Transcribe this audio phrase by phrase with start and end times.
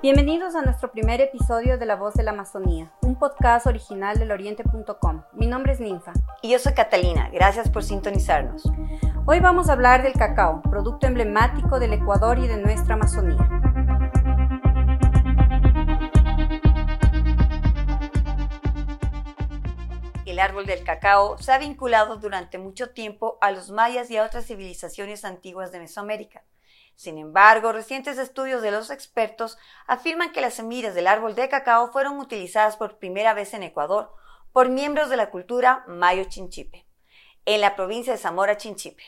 [0.00, 4.30] Bienvenidos a nuestro primer episodio de La Voz de la Amazonía, un podcast original del
[4.30, 5.24] oriente.com.
[5.32, 6.12] Mi nombre es Ninfa.
[6.40, 8.62] Y yo soy Catalina, gracias por sintonizarnos.
[9.26, 13.38] Hoy vamos a hablar del cacao, producto emblemático del Ecuador y de nuestra Amazonía.
[20.26, 24.24] El árbol del cacao se ha vinculado durante mucho tiempo a los mayas y a
[24.24, 26.44] otras civilizaciones antiguas de Mesoamérica.
[26.98, 29.56] Sin embargo, recientes estudios de los expertos
[29.86, 34.12] afirman que las semillas del árbol de cacao fueron utilizadas por primera vez en Ecuador
[34.52, 36.86] por miembros de la cultura Mayo Chinchipe,
[37.44, 39.04] en la provincia de Zamora Chinchipe.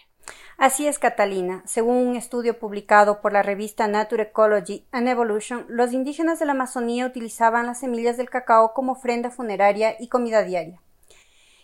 [0.57, 1.65] Así es, Catalina.
[1.67, 6.53] Según un estudio publicado por la revista Nature Ecology and Evolution, los indígenas de la
[6.53, 10.81] Amazonía utilizaban las semillas del cacao como ofrenda funeraria y comida diaria.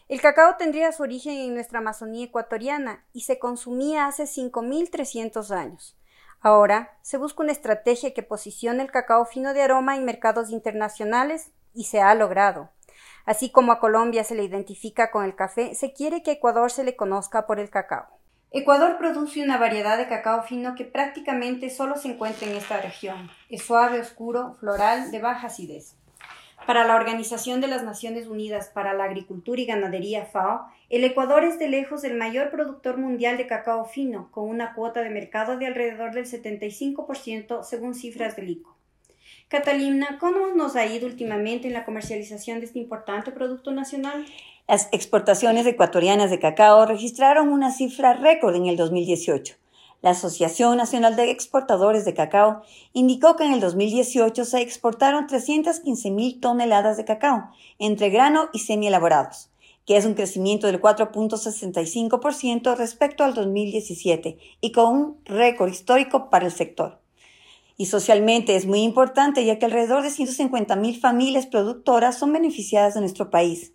[0.08, 5.96] El cacao tendría su origen en nuestra Amazonía ecuatoriana y se consumía hace 5.300 años.
[6.40, 11.50] Ahora se busca una estrategia que posicione el cacao fino de aroma en mercados internacionales
[11.74, 12.70] y se ha logrado.
[13.24, 16.84] Así como a Colombia se le identifica con el café, se quiere que Ecuador se
[16.84, 18.06] le conozca por el cacao.
[18.52, 23.28] Ecuador produce una variedad de cacao fino que prácticamente solo se encuentra en esta región.
[23.50, 25.96] Es suave, oscuro, floral, de baja acidez.
[26.66, 31.44] Para la Organización de las Naciones Unidas para la Agricultura y Ganadería FAO, el Ecuador
[31.44, 35.58] es de lejos el mayor productor mundial de cacao fino, con una cuota de mercado
[35.58, 38.74] de alrededor del 75% según cifras del ICO.
[39.46, 44.26] Catalina, ¿cómo nos ha ido últimamente en la comercialización de este importante producto nacional?
[44.66, 49.54] Las exportaciones ecuatorianas de cacao registraron una cifra récord en el 2018
[50.06, 52.62] la Asociación Nacional de Exportadores de Cacao
[52.92, 58.60] indicó que en el 2018 se exportaron 315 mil toneladas de cacao entre grano y
[58.60, 59.50] semi-elaborados,
[59.84, 66.46] que es un crecimiento del 4.65% respecto al 2017 y con un récord histórico para
[66.46, 67.00] el sector.
[67.76, 72.94] Y socialmente es muy importante ya que alrededor de 150 mil familias productoras son beneficiadas
[72.94, 73.72] de nuestro país.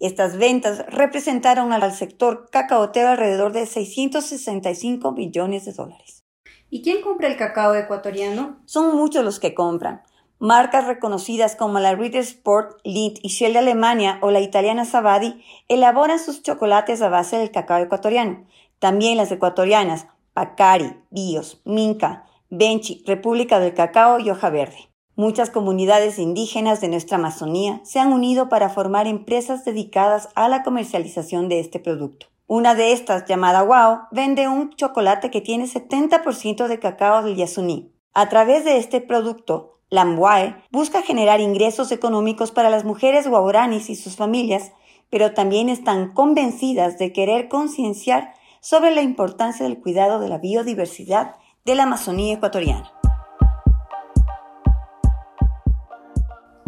[0.00, 6.24] Estas ventas representaron al sector cacaotero alrededor de 665 millones de dólares.
[6.70, 8.60] ¿Y quién compra el cacao ecuatoriano?
[8.66, 10.02] Son muchos los que compran.
[10.38, 15.42] Marcas reconocidas como la Ritter Sport, Lindt y Shell de Alemania o la italiana Savadi
[15.68, 18.44] elaboran sus chocolates a base del cacao ecuatoriano.
[18.80, 24.93] También las ecuatorianas Pacari, Bios, Minca, Benchi, República del Cacao y Hoja Verde.
[25.16, 30.64] Muchas comunidades indígenas de nuestra Amazonía se han unido para formar empresas dedicadas a la
[30.64, 32.26] comercialización de este producto.
[32.48, 37.92] Una de estas, llamada Wow, vende un chocolate que tiene 70% de cacao del Yasuní.
[38.12, 43.94] A través de este producto, Lamwae busca generar ingresos económicos para las mujeres guauranis y
[43.94, 44.72] sus familias,
[45.10, 51.36] pero también están convencidas de querer concienciar sobre la importancia del cuidado de la biodiversidad
[51.64, 52.90] de la Amazonía ecuatoriana.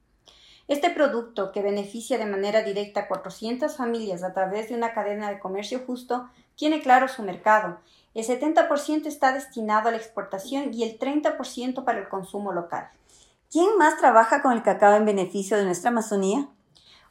[0.66, 5.30] Este producto, que beneficia de manera directa a 400 familias a través de una cadena
[5.30, 7.78] de comercio justo, tiene claro su mercado.
[8.14, 12.88] El 70% está destinado a la exportación y el 30% para el consumo local.
[13.48, 16.48] ¿Quién más trabaja con el cacao en beneficio de nuestra Amazonía?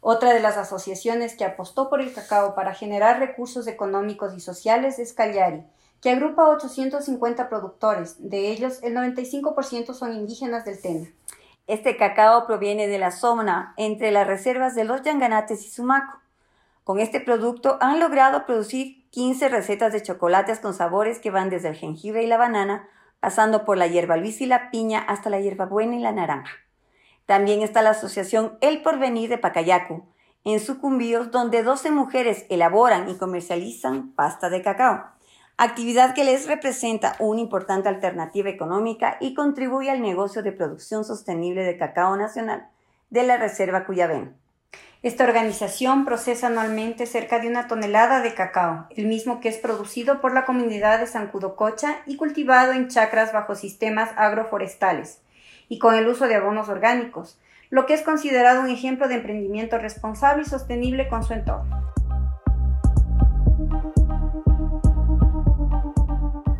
[0.03, 4.97] Otra de las asociaciones que apostó por el cacao para generar recursos económicos y sociales
[4.97, 5.63] es Cagliari,
[6.01, 11.07] que agrupa a 850 productores, de ellos el 95% son indígenas del Tena.
[11.67, 16.17] Este cacao proviene de la zona entre las reservas de los Yanganates y Sumaco.
[16.83, 21.69] Con este producto han logrado producir 15 recetas de chocolates con sabores que van desde
[21.69, 22.89] el jengibre y la banana,
[23.19, 26.51] pasando por la hierba luis y la piña hasta la hierbabuena y la naranja.
[27.31, 30.03] También está la asociación El Porvenir de Pacayacu,
[30.43, 35.05] en Sucumbíos, donde 12 mujeres elaboran y comercializan pasta de cacao,
[35.55, 41.63] actividad que les representa una importante alternativa económica y contribuye al negocio de producción sostenible
[41.63, 42.67] de cacao nacional
[43.09, 44.35] de la Reserva Cuyabén.
[45.01, 50.19] Esta organización procesa anualmente cerca de una tonelada de cacao, el mismo que es producido
[50.19, 55.20] por la comunidad de San Cudococha y cultivado en chacras bajo sistemas agroforestales
[55.71, 57.39] y con el uso de abonos orgánicos,
[57.69, 61.81] lo que es considerado un ejemplo de emprendimiento responsable y sostenible con su entorno.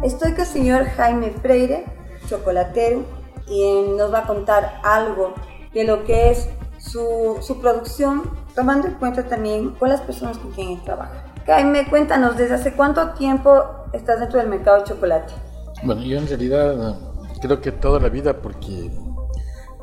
[0.01, 1.83] Estoy con el señor Jaime Freire,
[2.29, 3.03] chocolatero,
[3.47, 5.33] y nos va a contar algo
[5.73, 6.47] de lo que es
[6.77, 11.25] su, producción, tomando en cuenta también con las personas con quienes trabaja.
[11.45, 15.33] Jaime, cuéntanos, ¿desde hace cuánto tiempo estás dentro del mercado de chocolate?
[15.83, 17.10] Bueno, yo en realidad
[17.41, 18.89] creo que toda la vida, porque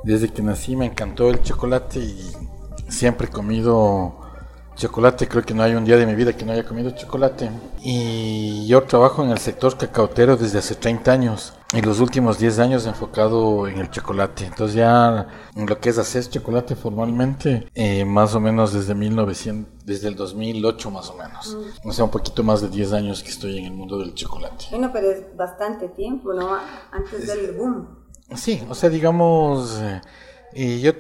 [0.05, 2.33] desde que nací me encantó el chocolate y
[2.89, 4.18] siempre he comido
[4.79, 7.51] chocolate, creo que no hay un día de mi vida que no haya comido chocolate.
[7.81, 12.61] Y yo trabajo en el sector cacautero desde hace 30 años y los últimos 10
[12.61, 14.47] años enfocado en el chocolate.
[14.47, 19.85] Entonces ya en lo que es hacer chocolate formalmente, eh, más o menos desde 1900,
[19.85, 21.57] desde el 2008 más o menos.
[21.85, 21.89] Mm.
[21.89, 24.67] O sea, un poquito más de 10 años que estoy en el mundo del chocolate.
[24.71, 26.57] Bueno, pero es bastante tiempo, ¿no?
[26.93, 27.99] Antes del boom.
[28.37, 29.81] Sí, o sea, digamos,
[30.55, 30.93] eh, yo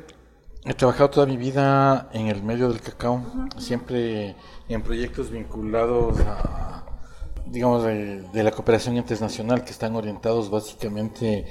[0.69, 3.23] He trabajado toda mi vida en el medio del cacao,
[3.57, 4.37] siempre
[4.69, 6.85] en proyectos vinculados a,
[7.47, 11.47] digamos, de, la cooperación internacional que están orientados básicamente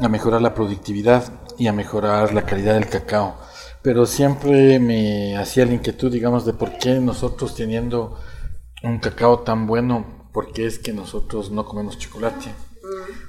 [0.00, 3.36] a mejorar la productividad y a mejorar la calidad del cacao.
[3.80, 8.18] Pero siempre me hacía la inquietud, digamos, de por qué nosotros teniendo
[8.82, 12.52] un cacao tan bueno, por qué es que nosotros no comemos chocolate.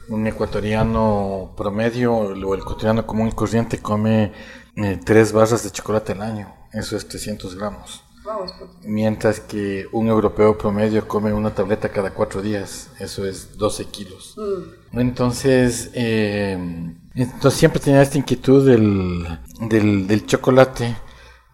[0.09, 4.31] Un ecuatoriano promedio o el ecuatoriano común y corriente come
[4.75, 8.03] eh, tres barras de chocolate al año, eso es 300 gramos.
[8.83, 14.35] Mientras que un europeo promedio come una tableta cada cuatro días, eso es 12 kilos.
[14.37, 14.99] Mm.
[14.99, 16.53] Entonces, eh,
[17.15, 20.95] entonces siempre tenía esta inquietud del, del, del, chocolate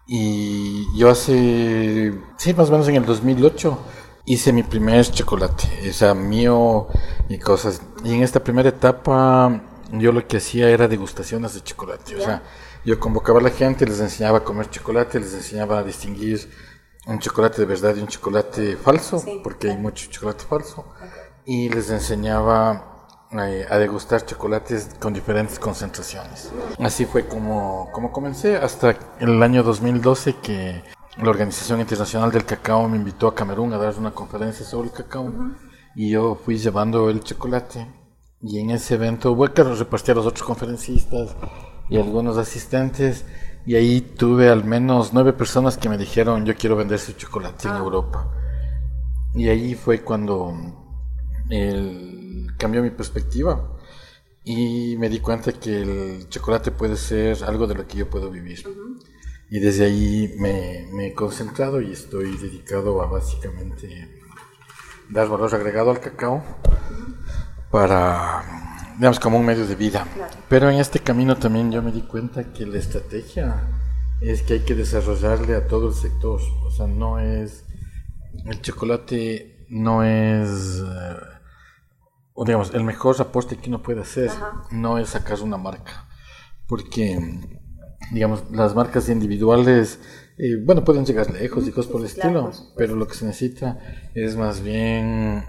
[0.06, 3.78] y yo hace, sí, más o menos en el 2008
[4.26, 6.88] hice mi primer chocolate, o sea, mío
[7.28, 7.80] y cosas.
[8.04, 9.62] Y en esta primera etapa
[9.92, 12.42] yo lo que hacía era degustaciones de chocolate, o sea,
[12.84, 16.50] yo convocaba a la gente, les enseñaba a comer chocolate, les enseñaba a distinguir
[17.06, 20.84] un chocolate de verdad y un chocolate falso, porque hay mucho chocolate falso,
[21.44, 22.96] y les enseñaba
[23.32, 26.50] eh, a degustar chocolates con diferentes concentraciones.
[26.80, 30.82] Así fue como, como comencé, hasta el año 2012 que
[31.18, 34.94] la Organización Internacional del Cacao me invitó a Camerún a dar una conferencia sobre el
[34.94, 35.32] cacao,
[35.94, 37.86] y yo fui llevando el chocolate,
[38.42, 41.34] y en ese evento, bueno, que repartí a los otros conferencistas,
[41.88, 43.24] y algunos asistentes
[43.66, 47.66] y ahí tuve al menos nueve personas que me dijeron yo quiero vender su chocolate
[47.66, 47.78] en ah.
[47.78, 48.32] Europa.
[49.34, 50.54] Y ahí fue cuando
[51.50, 53.76] el, cambió mi perspectiva
[54.44, 58.30] y me di cuenta que el chocolate puede ser algo de lo que yo puedo
[58.30, 58.62] vivir.
[59.48, 64.20] Y desde ahí me, me, he concentrado y estoy dedicado a básicamente
[65.08, 66.42] dar valor agregado al cacao
[67.70, 68.66] para
[68.96, 70.06] digamos, como un medio de vida.
[70.48, 73.68] Pero en este camino también yo me di cuenta que la estrategia
[74.20, 76.40] es que hay que desarrollarle a todo el sector.
[76.64, 77.64] O sea, no es.
[78.44, 80.80] El chocolate no es.
[80.80, 81.16] Eh,
[82.34, 84.30] o digamos, el mejor aporte que uno puede hacer
[84.70, 86.08] no es sacar una marca.
[86.66, 87.40] Porque,
[88.12, 89.98] digamos, las marcas individuales.
[90.38, 93.78] Eh, bueno, pueden llegar lejos y cosas por el estilo, pero lo que se necesita
[94.14, 95.44] es más bien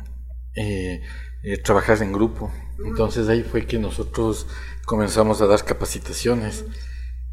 [0.56, 1.02] eh,
[1.44, 2.52] eh, trabajar en grupo.
[2.86, 4.48] Entonces ahí fue que nosotros
[4.86, 6.66] comenzamos a dar capacitaciones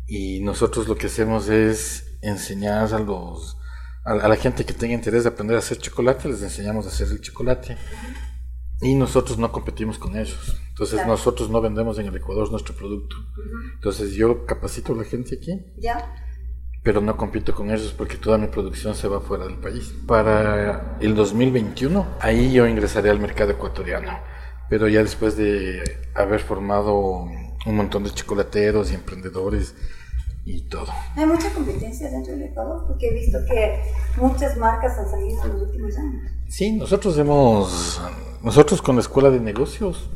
[0.07, 3.57] y nosotros lo que hacemos es enseñar a los
[4.05, 7.09] a, la gente que tenga interés de aprender a hacer chocolate, les enseñamos a hacer
[7.09, 7.77] el chocolate
[8.85, 10.57] y nosotros no competimos con ellos.
[10.69, 13.17] Entonces nosotros no vendemos en el Ecuador nuestro producto.
[13.75, 15.61] Entonces yo capacito a la gente aquí.
[15.79, 16.15] Ya
[16.85, 19.95] pero no compito con ellos porque toda mi producción se va fuera del país.
[20.07, 24.21] Para el 2021, ahí yo ingresaré al mercado ecuatoriano,
[24.69, 25.83] pero ya después de
[26.15, 27.23] haber formado
[27.67, 29.75] un montón de chocolateros y emprendedores
[30.45, 30.87] y todo.
[31.17, 33.81] Hay mucha competencia dentro del Ecuador porque he visto que
[34.17, 36.31] muchas marcas han salido en los últimos años.
[36.49, 38.01] Sí, nosotros hemos,
[38.43, 40.11] nosotros con la Escuela de Negocios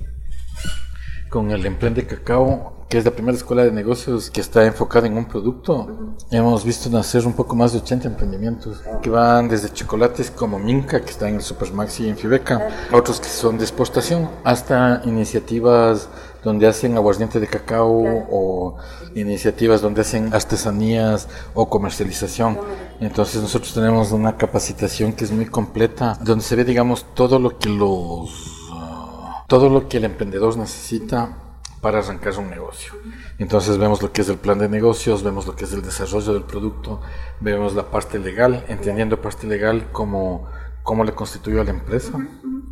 [1.28, 5.18] con el Emprende Cacao que es la primera escuela de negocios que está enfocada en
[5.18, 10.30] un producto, hemos visto nacer un poco más de 80 emprendimientos que van desde chocolates
[10.30, 14.30] como Minca, que está en el Supermaxi y en Fibeca, otros que son de exportación,
[14.42, 16.08] hasta iniciativas
[16.42, 18.76] donde hacen aguardiente de cacao o
[19.14, 22.58] iniciativas donde hacen artesanías o comercialización.
[23.00, 27.58] Entonces nosotros tenemos una capacitación que es muy completa, donde se ve, digamos, todo lo
[27.58, 28.30] que los,
[28.72, 31.47] ah, todo lo que el emprendedor necesita
[31.80, 32.92] para arrancar un negocio.
[33.38, 36.34] Entonces vemos lo que es el plan de negocios, vemos lo que es el desarrollo
[36.34, 37.00] del producto,
[37.40, 40.48] vemos la parte legal, entendiendo parte legal como
[40.82, 42.12] cómo le constituyó a la empresa,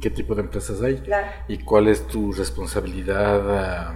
[0.01, 1.03] qué tipo de empresas hay
[1.49, 3.95] y cuál es tu responsabilidad,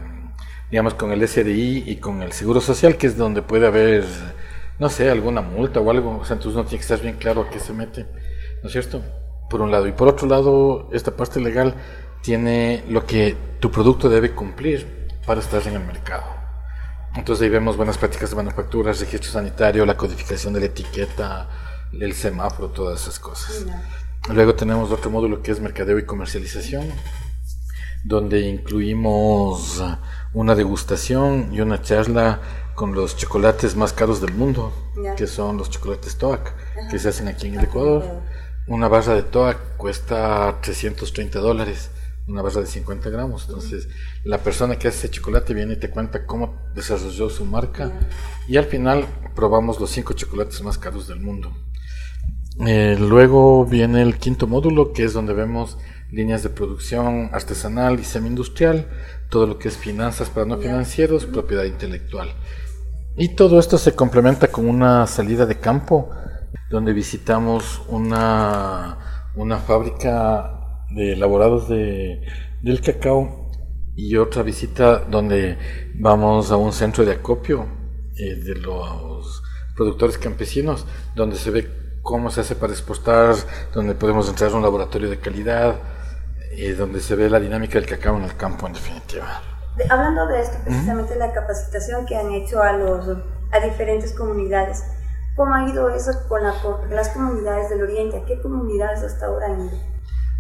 [0.71, 4.05] digamos, con el SDI y con el Seguro Social, que es donde puede haber,
[4.79, 7.43] no sé, alguna multa o algo, o sea, entonces no tiene que estar bien claro
[7.43, 8.07] a qué se mete,
[8.63, 9.03] ¿no es cierto?
[9.49, 9.89] Por un lado.
[9.89, 11.75] Y por otro lado, esta parte legal
[12.21, 16.25] tiene lo que tu producto debe cumplir para estar en el mercado.
[17.15, 21.49] Entonces ahí vemos buenas prácticas de manufactura, registro sanitario, la codificación de la etiqueta,
[21.93, 23.67] el semáforo, todas esas cosas.
[24.29, 26.89] Luego tenemos otro módulo que es mercadeo y comercialización,
[28.05, 29.83] donde incluimos
[30.33, 32.41] una degustación y una charla
[32.75, 34.73] con los chocolates más caros del mundo,
[35.17, 36.55] que son los chocolates TOAC,
[36.91, 38.23] que se hacen aquí en el Ecuador.
[38.69, 41.91] Una barra de TOAC cuesta 330 dólares
[42.27, 43.47] una barra de 50 gramos.
[43.49, 43.89] Entonces,
[44.25, 47.93] la persona que hace chocolate viene y te cuenta cómo desarrolló su marca.
[48.49, 51.53] Y al final probamos los cinco chocolates más caros del mundo.
[52.67, 55.79] Eh, luego viene el quinto módulo, que es donde vemos
[56.11, 58.89] líneas de producción artesanal y semi-industrial,
[59.29, 62.35] todo lo que es finanzas para no financieros, propiedad intelectual.
[63.17, 66.11] Y todo esto se complementa con una salida de campo,
[66.71, 70.60] donde visitamos una, una fábrica
[70.91, 72.23] de elaborados de,
[72.63, 73.51] del cacao
[73.97, 75.59] y otra visita donde
[75.95, 77.67] vamos a un centro de acopio
[78.17, 79.43] eh, de los
[79.77, 81.71] productores campesinos, donde se ve
[82.03, 83.35] cómo se hace para exportar,
[83.73, 85.77] donde podemos entrar a un laboratorio de calidad,
[86.53, 89.43] eh, donde se ve la dinámica del cacao en el campo, en definitiva.
[89.89, 93.07] Hablando de esto, precisamente la capacitación que han hecho a, los,
[93.53, 94.83] a diferentes comunidades,
[95.37, 98.19] ¿cómo ha ido eso con, la, con las comunidades del Oriente?
[98.19, 99.90] ¿A qué comunidades hasta ahora han ido?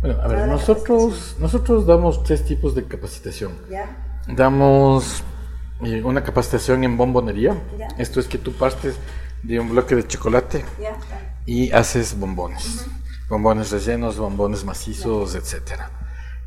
[0.00, 3.52] Bueno, a ver, nosotros, nosotros damos tres tipos de capacitación.
[4.26, 5.22] Damos
[5.84, 7.60] eh, una capacitación en bombonería.
[7.98, 8.96] Esto es que tú partes
[9.42, 10.64] de un bloque de chocolate
[11.44, 12.86] y haces bombones.
[13.28, 15.90] Bombones rellenos, bombones macizos, etcétera.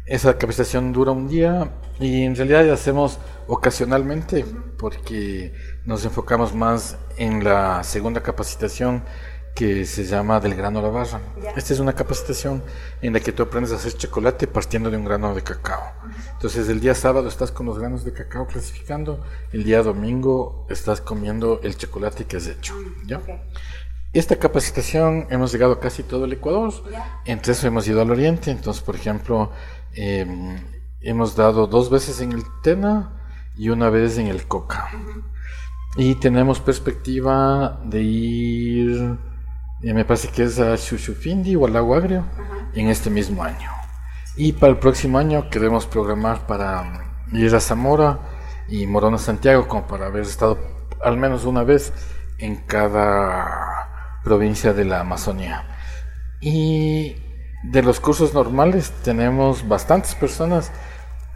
[0.05, 4.45] Esa capacitación dura un día y en realidad la hacemos ocasionalmente
[4.79, 5.53] porque
[5.86, 9.03] nos enfocamos más en la segunda capacitación
[9.55, 11.22] que se llama Del grano a la barra.
[11.55, 12.63] Esta es una capacitación
[13.01, 15.93] en la que tú aprendes a hacer chocolate partiendo de un grano de cacao.
[16.33, 21.01] Entonces el día sábado estás con los granos de cacao clasificando, el día domingo estás
[21.01, 22.74] comiendo el chocolate que has hecho.
[23.05, 23.22] ¿ya?
[24.12, 26.74] Esta capacitación hemos llegado a casi todo el Ecuador,
[27.25, 29.51] entre eso hemos ido al oriente, entonces por ejemplo
[29.93, 30.57] em,
[31.01, 33.19] hemos dado dos veces en el Tena
[33.55, 34.89] y una vez en el Coca.
[35.95, 39.17] Y tenemos perspectiva de ir
[39.92, 42.24] me parece que es a Chuchufindi o al Lago Agrio
[42.74, 43.70] en este mismo año.
[44.38, 48.20] Y para el próximo año queremos programar para ir a Zamora
[48.70, 50.58] y Morona Santiago como para haber estado
[51.04, 51.92] al menos una vez
[52.38, 55.68] en cada provincia de la Amazonía.
[56.40, 57.16] Y
[57.63, 60.72] de los cursos normales tenemos bastantes personas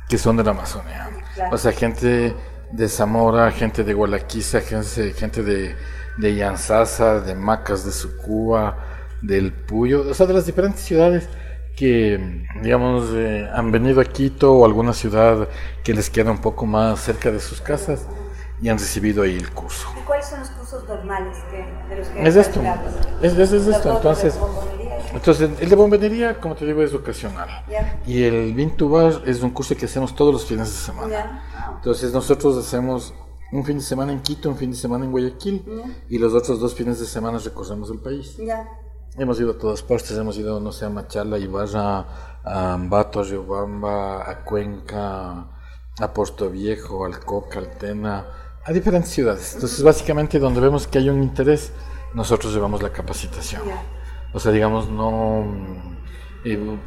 [0.08, 1.10] que son de la Amazonía.
[1.51, 2.34] O sea, gente
[2.72, 5.75] de Zamora, gente de Gualaquiza, gente, gente de
[6.17, 8.77] de Yanzasa, de Macas, de Sucúa,
[9.21, 11.27] del Puyo, o sea, de las diferentes ciudades
[11.75, 15.47] que, digamos, eh, han venido a Quito o alguna ciudad
[15.83, 18.05] que les queda un poco más cerca de sus casas
[18.59, 19.88] y han recibido ahí el curso.
[19.95, 21.38] ¿Y cuáles son los cursos normales
[21.88, 22.62] de los que Es esto,
[23.21, 24.38] es, es, esto, entonces...
[25.13, 27.63] Entonces, el de bombonería, como te digo, es ocasional.
[28.05, 31.74] Y el Vintubar es un curso que hacemos todos los fines de semana.
[31.77, 33.13] Entonces, nosotros hacemos
[33.51, 35.63] un fin de semana en Quito, un fin de semana en Guayaquil
[36.10, 38.38] y los otros dos fines de semana recorremos el país.
[39.18, 42.06] Hemos ido a todas partes, hemos ido, no sé, a Machala, Ibarra,
[42.44, 45.48] a Ambato, a Riobamba, a Cuenca,
[46.00, 48.27] a Puerto Viejo, al Coca, al Tena,
[48.63, 49.56] a diferentes ciudades.
[49.56, 51.72] Entonces, básicamente, donde vemos que hay un interés,
[52.13, 53.63] nosotros llevamos la capacitación.
[54.34, 55.46] O sea, digamos, no,
[56.44, 56.77] eh,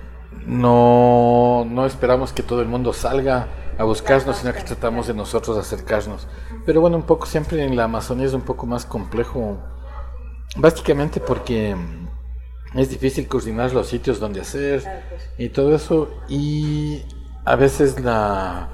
[0.47, 3.49] no, no esperamos que todo el mundo salga
[3.81, 6.27] a buscarnos, sino que tratamos de nosotros acercarnos.
[6.67, 9.59] Pero bueno, un poco siempre en la Amazonía es un poco más complejo,
[10.57, 11.75] básicamente porque
[12.75, 14.85] es difícil coordinar los sitios donde hacer
[15.39, 17.03] y todo eso, y
[17.45, 18.69] a veces la,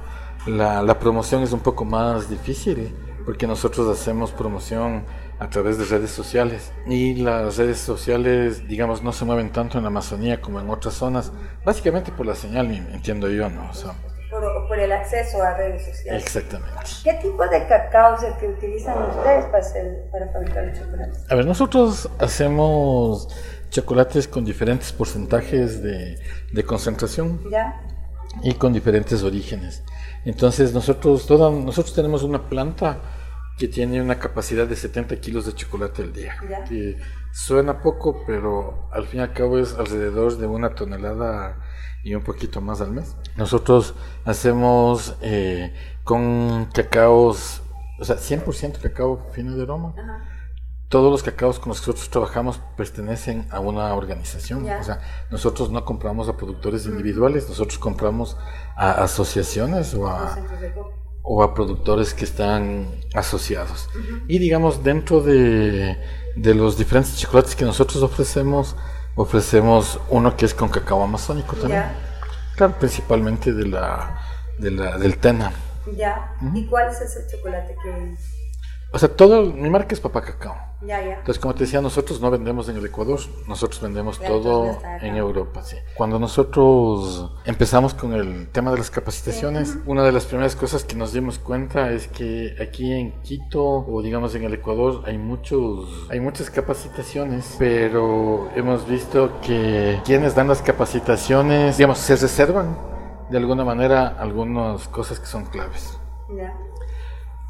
[0.47, 2.95] La, la promoción es un poco más difícil
[3.25, 5.05] porque nosotros hacemos promoción
[5.41, 6.73] a través de redes sociales.
[6.87, 10.95] Y las redes sociales digamos no se mueven tanto en la Amazonía como en otras
[10.95, 11.33] zonas
[11.65, 13.95] básicamente por la señal entiendo yo no por,
[14.77, 16.23] por, el acceso a redes sociales.
[16.23, 16.91] Exactamente.
[17.03, 21.19] Qué tipo de cacao es el que utilizan ustedes para, hacer, para fabricar el chocolate
[21.29, 23.29] a ver nosotros hacemos
[23.71, 26.19] chocolates con diferentes porcentajes de,
[26.53, 27.41] de concentración.
[27.51, 27.81] ¿Ya?
[28.43, 29.83] y con diferentes orígenes.
[30.25, 32.99] Entonces nosotros toda, nosotros tenemos una planta
[33.59, 36.37] que tiene una capacidad de 70 kilos de chocolate al día.
[36.69, 36.99] Que
[37.33, 41.59] suena poco, pero al fin y al cabo es alrededor de una tonelada
[42.07, 43.17] y un poquito más al mes.
[43.37, 43.95] Nosotros
[44.25, 47.63] hacemos eh, con cacaos,
[47.99, 49.93] o sea, 100% cacao fino de aroma.
[50.89, 54.71] Todos los cacaos con los que nosotros trabajamos pertenecen a una organización.
[54.71, 55.01] O sea,
[55.33, 58.37] nosotros no compramos a productores individuales, nosotros compramos
[58.77, 60.39] a asociaciones o a
[61.29, 63.89] o a productores que están asociados.
[64.29, 65.99] Y digamos, dentro de,
[66.37, 68.77] de, los diferentes chocolates que nosotros ofrecemos,
[69.17, 71.85] ofrecemos uno que es con cacao amazónico también.
[72.55, 74.21] Claro, principalmente de la,
[74.59, 75.53] de la, del Tena.
[75.97, 76.37] Ya.
[76.55, 78.36] ¿Y cuál es ese chocolate que...?
[78.93, 80.55] O sea, todo, mi marca es Papá Cacao.
[80.83, 81.15] Ya, ya.
[81.15, 85.63] Entonces, como te decía, nosotros no vendemos en el Ecuador, nosotros vendemos todo en Europa.
[85.63, 85.77] Sí.
[85.97, 90.95] Cuando nosotros empezamos con el tema de las capacitaciones, una de las primeras cosas que
[90.95, 96.07] nos dimos cuenta es que aquí en Quito o digamos en el Ecuador hay muchos,
[96.11, 102.79] hay muchas capacitaciones, pero hemos visto que quienes dan las capacitaciones, digamos, se reservan
[103.31, 105.99] de alguna manera algunas cosas que son claves.
[106.37, 106.55] Ya.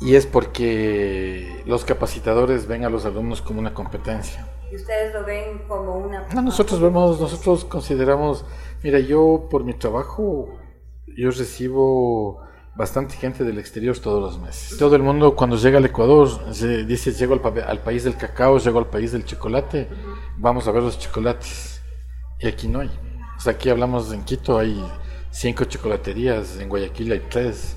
[0.00, 4.46] Y es porque los capacitadores ven a los alumnos como una competencia.
[4.70, 6.26] ¿Y ustedes lo ven como una...
[6.34, 8.44] No, nosotros vemos, nosotros consideramos,
[8.82, 10.48] mira, yo por mi trabajo,
[11.16, 12.42] yo recibo
[12.74, 14.78] bastante gente del exterior todos los meses.
[14.78, 16.28] Todo el mundo cuando llega al Ecuador
[16.86, 19.88] dice, llego al, al, país del cacao, llego al país del chocolate,
[20.36, 21.80] vamos a ver los chocolates.
[22.40, 22.90] Y aquí no hay.
[23.36, 24.84] O sea, aquí hablamos en Quito, hay
[25.30, 27.76] cinco chocolaterías, en Guayaquil hay tres.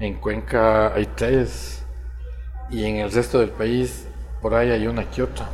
[0.00, 1.84] En Cuenca hay tres
[2.70, 4.08] y en el resto del país
[4.42, 5.48] por ahí hay una que otra.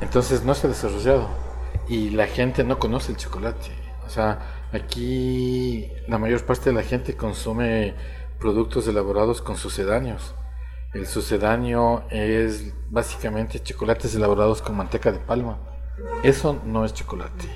[0.00, 1.28] Entonces no se ha desarrollado
[1.88, 3.70] y la gente no conoce el chocolate.
[4.04, 7.94] O sea, aquí la mayor parte de la gente consume
[8.40, 10.34] productos elaborados con sucedáneos.
[10.92, 15.58] El sucedáneo es básicamente chocolates elaborados con manteca de palma.
[16.22, 17.48] Eso no es chocolate.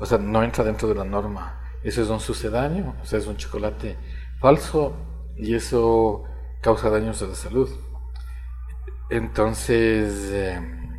[0.00, 1.60] O sea, no entra dentro de la norma.
[1.82, 3.96] Eso es un sucedáneo, o sea, es un chocolate
[4.40, 6.24] falso y eso
[6.62, 7.68] causa daños a la salud.
[9.10, 10.98] Entonces, em,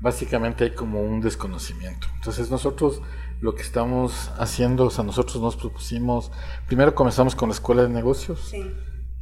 [0.00, 2.06] básicamente hay como un desconocimiento.
[2.16, 3.02] Entonces nosotros
[3.40, 6.30] lo que estamos haciendo, o sea, nosotros nos propusimos,
[6.66, 8.52] primero comenzamos con la escuela de negocios,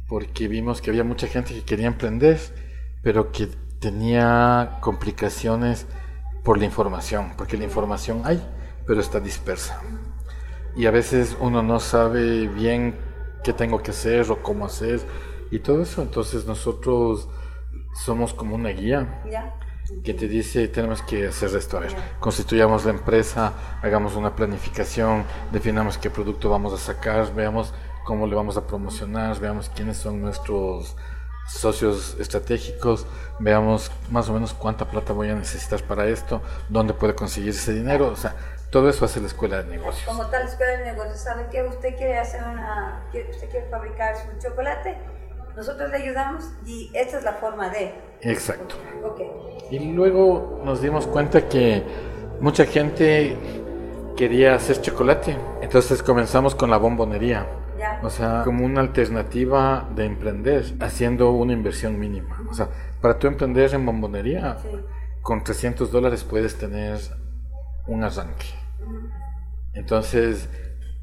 [0.07, 2.39] porque vimos que había mucha gente que quería emprender,
[3.03, 3.47] pero que
[3.79, 5.85] tenía complicaciones
[6.43, 8.43] por la información, porque la información hay,
[8.85, 9.81] pero está dispersa.
[10.75, 12.95] Y a veces uno no sabe bien
[13.43, 15.01] qué tengo que hacer o cómo hacer
[15.51, 16.01] y todo eso.
[16.01, 17.27] Entonces nosotros
[18.05, 19.23] somos como una guía
[20.03, 21.77] que te dice tenemos que hacer esto.
[21.77, 27.73] A ver, constituyamos la empresa, hagamos una planificación, definamos qué producto vamos a sacar, veamos
[28.05, 30.95] cómo le vamos a promocionar, veamos quiénes son nuestros
[31.47, 33.05] socios estratégicos,
[33.39, 37.73] veamos más o menos cuánta plata voy a necesitar para esto, dónde puede conseguir ese
[37.73, 38.35] dinero, o sea,
[38.71, 40.05] todo eso hace la escuela de negocios.
[40.05, 44.27] Como tal escuela de negocios, ¿sabe que usted quiere hacer una, usted quiere fabricar su
[44.39, 44.97] chocolate?
[45.55, 47.93] Nosotros le ayudamos y esta es la forma de.
[48.21, 48.75] Exacto.
[49.03, 49.27] Okay.
[49.71, 51.83] Y luego nos dimos cuenta que
[52.39, 53.35] mucha gente
[54.15, 57.47] quería hacer chocolate, entonces comenzamos con la bombonería.
[57.77, 57.99] ¿Ya?
[58.03, 62.41] O sea, como una alternativa de emprender, haciendo una inversión mínima.
[62.49, 62.69] O sea,
[63.01, 64.69] para tú emprender en bombonería, Sí.
[65.21, 66.97] con 300 dólares puedes tener
[67.87, 68.47] un arranque.
[69.73, 70.49] Entonces,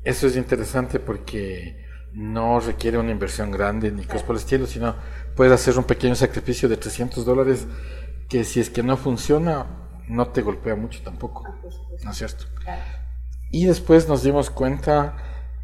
[0.05, 4.95] eso es interesante porque no requiere una inversión grande ni cosas por el estilo, sino
[5.35, 7.67] puedes hacer un pequeño sacrificio de 300 dólares
[8.29, 9.67] que si es que no funciona,
[10.09, 11.45] no te golpea mucho tampoco.
[12.05, 12.45] ¿No es cierto?
[13.51, 15.17] Y después nos dimos cuenta,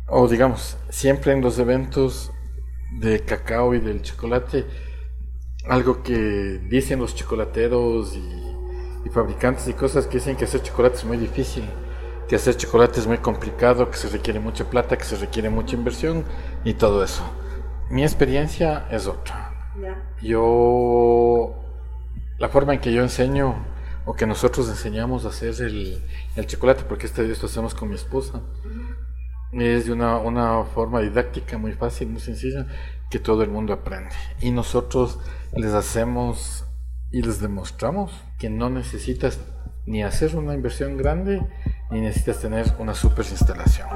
[0.06, 2.32] o digamos, siempre en los eventos
[2.98, 4.66] de cacao y del chocolate,
[5.68, 8.49] algo que dicen los chocolateros y,
[9.10, 11.64] y fabricantes y cosas que dicen que hacer chocolate es muy difícil,
[12.28, 15.76] que hacer chocolate es muy complicado, que se requiere mucha plata, que se requiere mucha
[15.76, 16.24] inversión
[16.64, 17.22] y todo eso.
[17.90, 19.48] Mi experiencia es otra.
[20.22, 21.54] Yo,
[22.38, 23.66] la forma en que yo enseño
[24.04, 26.02] o que nosotros enseñamos a hacer el,
[26.36, 28.40] el chocolate, porque este, esto hacemos con mi esposa,
[29.52, 32.66] es de una, una forma didáctica muy fácil, muy sencilla,
[33.10, 34.14] que todo el mundo aprende.
[34.40, 35.18] Y nosotros
[35.52, 36.64] les hacemos
[37.12, 39.40] y les demostramos que no necesitas
[39.86, 41.44] ni hacer una inversión grande,
[41.90, 43.88] ni necesitas tener una super instalación.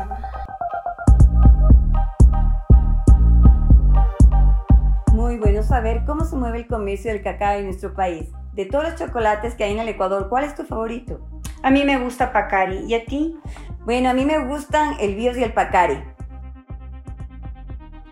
[5.13, 8.31] Muy bueno saber cómo se mueve el comercio del cacao en nuestro país.
[8.53, 11.21] De todos los chocolates que hay en el Ecuador, ¿cuál es tu favorito?
[11.63, 12.85] A mí me gusta Pacari.
[12.87, 13.37] ¿Y a ti?
[13.85, 16.03] Bueno, a mí me gustan el Bios y el Pacari.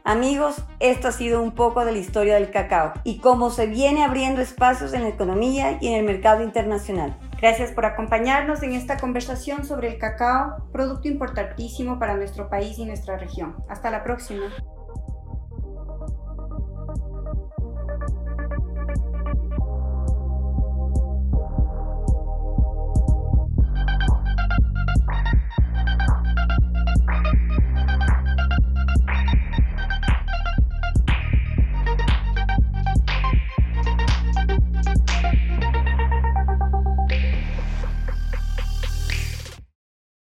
[0.04, 4.02] Amigos, esto ha sido un poco de la historia del cacao y cómo se viene
[4.02, 7.16] abriendo espacios en la economía y en el mercado internacional.
[7.40, 12.84] Gracias por acompañarnos en esta conversación sobre el cacao, producto importantísimo para nuestro país y
[12.84, 13.56] nuestra región.
[13.68, 14.46] Hasta la próxima.